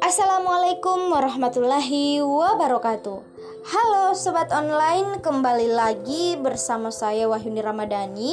[0.00, 3.20] Assalamualaikum warahmatullahi wabarakatuh.
[3.68, 8.32] Halo Sobat Online, kembali lagi bersama saya Wahyuni Ramadhani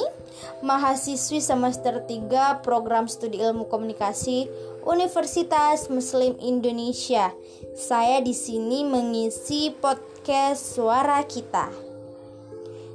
[0.64, 4.48] Mahasiswi semester 3 Program Studi Ilmu Komunikasi
[4.88, 7.36] Universitas Muslim Indonesia.
[7.76, 11.91] Saya di sini mengisi podcast Suara Kita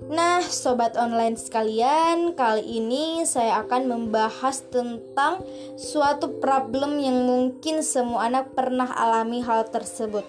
[0.06, 5.42] Nah, sobat online sekalian, kali ini saya akan membahas tentang
[5.74, 10.22] suatu problem yang mungkin semua anak pernah alami hal tersebut,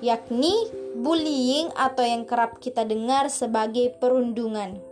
[0.00, 0.52] yakni
[0.96, 4.91] bullying atau yang kerap kita dengar sebagai perundungan.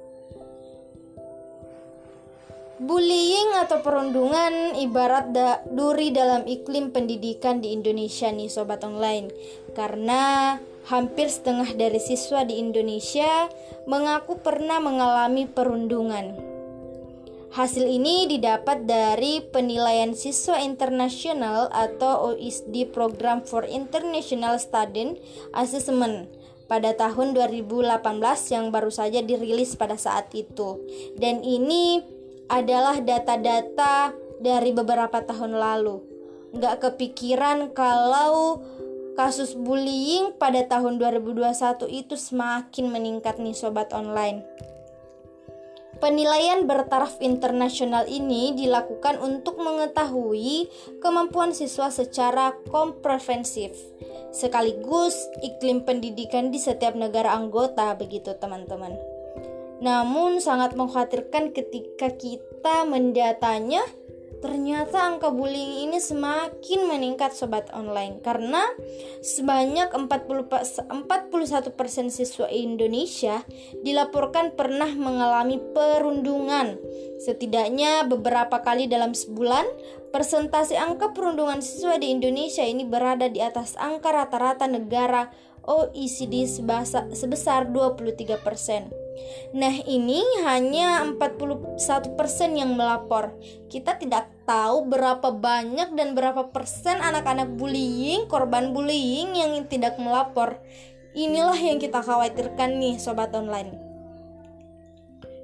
[2.80, 9.28] Bullying atau perundungan ibarat da duri dalam iklim pendidikan di Indonesia nih sobat online.
[9.76, 10.56] Karena
[10.88, 13.52] hampir setengah dari siswa di Indonesia
[13.84, 16.40] mengaku pernah mengalami perundungan.
[17.52, 25.20] Hasil ini didapat dari penilaian siswa internasional atau OECD Program for International Student
[25.52, 26.32] Assessment
[26.64, 28.00] pada tahun 2018
[28.54, 30.78] yang baru saja dirilis pada saat itu.
[31.18, 32.00] Dan ini
[32.50, 34.10] adalah data-data
[34.42, 36.02] dari beberapa tahun lalu.
[36.50, 38.66] Nggak kepikiran kalau
[39.14, 44.42] kasus bullying pada tahun 2021 itu semakin meningkat nih sobat online.
[46.00, 50.72] Penilaian bertaraf internasional ini dilakukan untuk mengetahui
[51.04, 53.76] kemampuan siswa secara komprehensif,
[54.32, 59.19] sekaligus iklim pendidikan di setiap negara anggota begitu teman-teman.
[59.80, 63.80] Namun sangat mengkhawatirkan ketika kita mendatanya
[64.40, 68.64] Ternyata angka bullying ini semakin meningkat sobat online karena
[69.20, 73.44] sebanyak 40 41% siswa Indonesia
[73.84, 76.80] dilaporkan pernah mengalami perundungan.
[77.20, 79.68] Setidaknya beberapa kali dalam sebulan,
[80.08, 85.28] persentase angka perundungan siswa di Indonesia ini berada di atas angka rata-rata negara
[85.70, 86.50] OECD
[87.14, 88.90] sebesar 23%.
[89.54, 91.78] Nah, ini hanya 41%
[92.58, 93.38] yang melapor.
[93.70, 100.58] Kita tidak tahu berapa banyak dan berapa persen anak-anak bullying, korban bullying yang tidak melapor.
[101.14, 103.78] Inilah yang kita khawatirkan nih sobat online.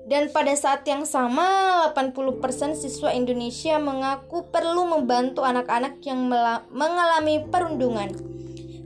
[0.06, 6.31] Dan pada saat yang sama, 80% siswa Indonesia mengaku perlu membantu anak-anak yang
[6.70, 8.35] mengalami perundungan.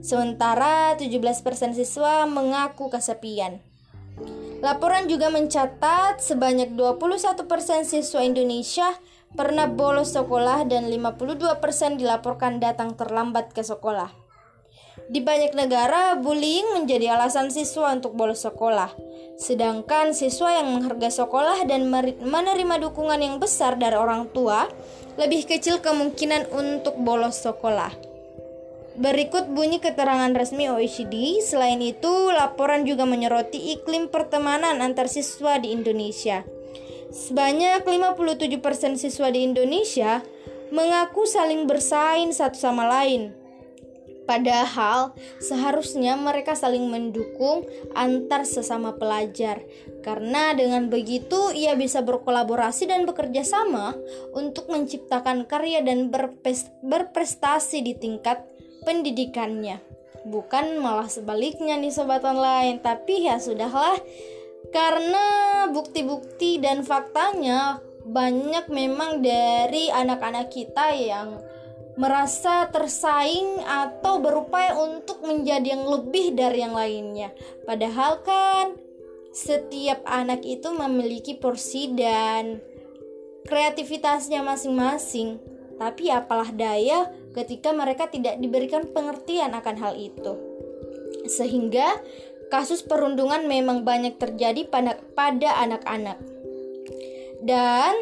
[0.01, 3.61] Sementara 17% siswa mengaku kesepian.
[4.61, 8.89] Laporan juga mencatat sebanyak 21% siswa Indonesia
[9.33, 14.13] pernah bolos sekolah dan 52% dilaporkan datang terlambat ke sekolah.
[15.11, 18.93] Di banyak negara, bullying menjadi alasan siswa untuk bolos sekolah.
[19.39, 21.89] Sedangkan siswa yang menghargai sekolah dan
[22.21, 24.69] menerima dukungan yang besar dari orang tua,
[25.17, 28.10] lebih kecil kemungkinan untuk bolos sekolah.
[29.01, 31.41] Berikut bunyi keterangan resmi OECD.
[31.41, 36.45] Selain itu, laporan juga menyoroti iklim pertemanan antar siswa di Indonesia.
[37.09, 40.21] Sebanyak 57% siswa di Indonesia
[40.69, 43.33] mengaku saling bersaing satu sama lain.
[44.29, 47.65] Padahal seharusnya mereka saling mendukung
[47.97, 49.65] antar sesama pelajar,
[50.05, 53.97] karena dengan begitu ia bisa berkolaborasi dan bekerja sama
[54.31, 56.13] untuk menciptakan karya dan
[56.85, 58.45] berprestasi di tingkat
[58.83, 59.79] pendidikannya.
[60.21, 63.97] Bukan malah sebaliknya nih sobat online, tapi ya sudahlah.
[64.69, 65.25] Karena
[65.73, 71.41] bukti-bukti dan faktanya banyak memang dari anak-anak kita yang
[71.99, 77.29] merasa tersaing atau berupaya untuk menjadi yang lebih dari yang lainnya.
[77.67, 78.79] Padahal kan
[79.35, 82.63] setiap anak itu memiliki porsi dan
[83.45, 85.37] kreativitasnya masing-masing.
[85.81, 90.37] Tapi apalah daya ketika mereka tidak diberikan pengertian akan hal itu.
[91.27, 91.99] Sehingga
[92.51, 94.67] kasus perundungan memang banyak terjadi
[95.15, 96.19] pada anak-anak.
[97.41, 97.95] Dan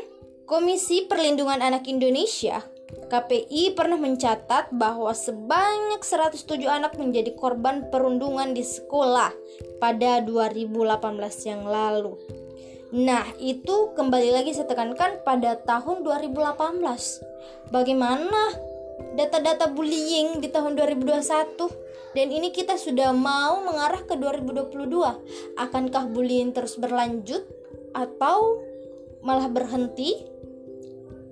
[0.50, 2.66] Komisi Perlindungan Anak Indonesia
[3.10, 9.30] KPI pernah mencatat bahwa sebanyak 107 anak menjadi korban perundungan di sekolah
[9.78, 12.18] pada 2018 yang lalu.
[12.90, 17.70] Nah, itu kembali lagi saya tekankan pada tahun 2018.
[17.70, 18.58] Bagaimana
[19.18, 22.16] data-data bullying di tahun 2021?
[22.18, 25.58] Dan ini kita sudah mau mengarah ke 2022.
[25.58, 27.46] Akankah bullying terus berlanjut
[27.94, 28.60] atau
[29.22, 30.26] malah berhenti?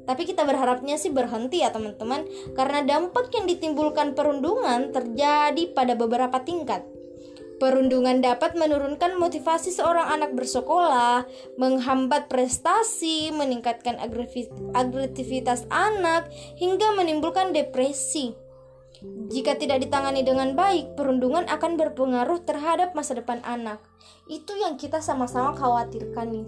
[0.08, 2.24] Tapi kita berharapnya sih berhenti ya teman-teman
[2.56, 6.88] Karena dampak yang ditimbulkan perundungan terjadi pada beberapa tingkat
[7.58, 11.26] Perundungan dapat menurunkan motivasi seorang anak bersekolah,
[11.58, 13.98] menghambat prestasi, meningkatkan
[14.78, 16.30] agresivitas anak,
[16.62, 18.38] hingga menimbulkan depresi.
[19.30, 23.82] Jika tidak ditangani dengan baik, perundungan akan berpengaruh terhadap masa depan anak.
[24.30, 26.48] Itu yang kita sama-sama khawatirkan nih.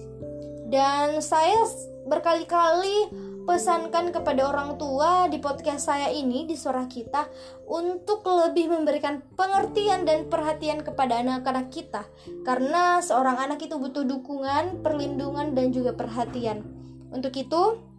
[0.69, 1.65] Dan saya
[2.05, 3.09] berkali-kali
[3.49, 7.25] pesankan kepada orang tua di podcast saya ini di suara kita
[7.65, 12.05] untuk lebih memberikan pengertian dan perhatian kepada anak-anak kita
[12.45, 16.61] karena seorang anak itu butuh dukungan, perlindungan dan juga perhatian.
[17.09, 17.89] Untuk itu,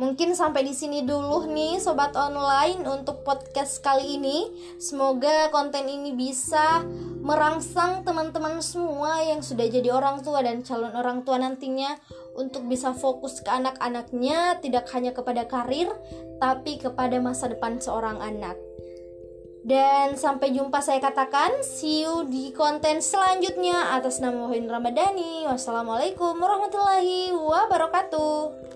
[0.00, 4.48] Mungkin sampai di sini dulu nih sobat online untuk podcast kali ini.
[4.80, 6.80] Semoga konten ini bisa
[7.20, 12.00] merangsang teman-teman semua yang sudah jadi orang tua dan calon orang tua nantinya
[12.32, 15.92] untuk bisa fokus ke anak-anaknya tidak hanya kepada karir
[16.40, 18.56] tapi kepada masa depan seorang anak.
[19.60, 25.44] Dan sampai jumpa saya katakan see you di konten selanjutnya atas nama Wahin Ramadhani.
[25.44, 28.69] Wassalamualaikum warahmatullahi wabarakatuh.